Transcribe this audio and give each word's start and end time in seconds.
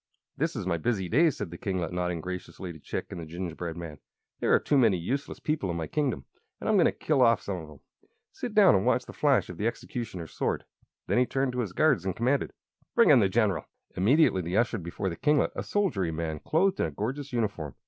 "This 0.35 0.55
is 0.55 0.65
my 0.65 0.77
busy 0.77 1.07
day," 1.07 1.29
said 1.29 1.51
the 1.51 1.59
kinglet, 1.59 1.93
nodding 1.93 2.21
graciously 2.21 2.73
to 2.73 2.79
Chick 2.79 3.11
and 3.11 3.19
the 3.21 3.25
gingerbread 3.27 3.77
man. 3.77 3.99
"There 4.39 4.51
are 4.51 4.57
too 4.59 4.75
many 4.75 4.97
useless 4.97 5.39
people 5.39 5.69
in 5.69 5.77
my 5.77 5.85
kingdom, 5.85 6.25
and 6.59 6.67
I'm 6.67 6.73
going 6.75 6.87
to 6.87 6.91
kill 6.91 7.21
off 7.21 7.39
some 7.43 7.57
of 7.57 7.67
them. 7.67 7.81
Sit 8.31 8.55
down 8.55 8.73
and 8.73 8.83
watch 8.83 9.05
the 9.05 9.13
flash 9.13 9.47
of 9.47 9.57
the 9.57 9.67
executioner's 9.67 10.33
sword." 10.33 10.65
Then 11.05 11.19
he 11.19 11.27
turned 11.27 11.51
to 11.53 11.59
his 11.59 11.71
guards 11.73 12.03
and 12.03 12.15
commanded: 12.15 12.51
"Bring 12.95 13.11
in 13.11 13.19
the 13.19 13.29
General." 13.29 13.67
Immediately 13.95 14.41
they 14.41 14.55
ushered 14.55 14.81
before 14.81 15.07
the 15.09 15.15
kinglet 15.15 15.51
a 15.55 15.61
soldierly 15.61 16.09
man 16.09 16.39
clothed 16.39 16.79
in 16.79 16.87
a 16.87 16.91
gorgeous 16.91 17.31
uniform. 17.31 17.75